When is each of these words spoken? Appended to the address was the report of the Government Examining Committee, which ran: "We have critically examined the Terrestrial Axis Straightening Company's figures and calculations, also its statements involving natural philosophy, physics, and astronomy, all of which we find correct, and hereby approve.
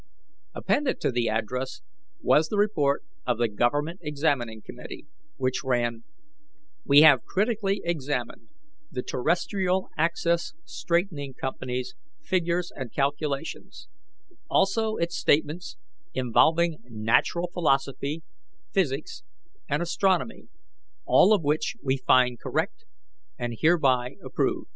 Appended 0.55 0.99
to 1.01 1.11
the 1.11 1.29
address 1.29 1.81
was 2.19 2.47
the 2.49 2.57
report 2.57 3.03
of 3.27 3.37
the 3.37 3.47
Government 3.47 3.99
Examining 4.01 4.63
Committee, 4.63 5.05
which 5.37 5.63
ran: 5.63 6.03
"We 6.83 7.01
have 7.01 7.23
critically 7.23 7.81
examined 7.85 8.49
the 8.89 9.03
Terrestrial 9.03 9.89
Axis 9.99 10.55
Straightening 10.65 11.35
Company's 11.35 11.93
figures 12.19 12.71
and 12.75 12.91
calculations, 12.91 13.87
also 14.49 14.95
its 14.95 15.15
statements 15.15 15.77
involving 16.15 16.79
natural 16.85 17.51
philosophy, 17.53 18.23
physics, 18.71 19.21
and 19.69 19.83
astronomy, 19.83 20.47
all 21.05 21.31
of 21.31 21.43
which 21.43 21.75
we 21.83 21.97
find 21.97 22.39
correct, 22.39 22.85
and 23.37 23.55
hereby 23.61 24.15
approve. 24.25 24.65